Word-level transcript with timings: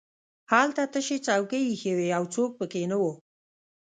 هلته 0.51 0.83
تشې 0.93 1.17
څوکۍ 1.25 1.61
ایښې 1.67 1.93
وې 1.97 2.07
او 2.17 2.23
څوک 2.33 2.51
پکې 2.59 2.83
نه 2.91 2.97
وو 3.01 3.11